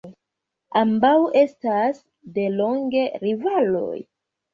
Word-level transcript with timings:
Ambaŭ 0.79 1.11
estas 1.41 1.99
delonge 2.39 3.05
rivaloj. 3.25 4.01